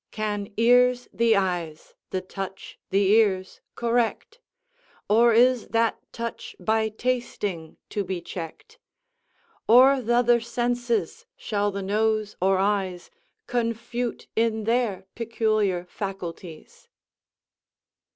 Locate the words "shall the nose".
11.37-12.35